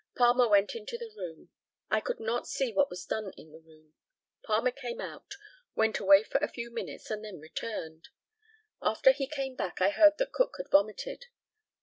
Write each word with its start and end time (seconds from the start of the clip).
Palmer 0.17 0.49
went 0.49 0.73
into 0.73 0.97
the 0.97 1.13
room. 1.15 1.49
I 1.91 1.99
could 2.01 2.19
not 2.19 2.47
see 2.47 2.73
what 2.73 2.89
was 2.89 3.05
done 3.05 3.31
in 3.37 3.51
the 3.51 3.59
room. 3.59 3.93
Palmer 4.43 4.71
came 4.71 4.99
out, 4.99 5.35
went 5.75 5.99
away 5.99 6.23
for 6.23 6.39
a 6.39 6.47
few 6.51 6.71
minutes, 6.71 7.11
and 7.11 7.23
then 7.23 7.39
returned. 7.39 8.09
After 8.81 9.11
he 9.11 9.27
came 9.27 9.53
back, 9.55 9.79
I 9.79 9.91
heard 9.91 10.17
that 10.17 10.31
Cook 10.33 10.55
had 10.57 10.71
vomited. 10.71 11.27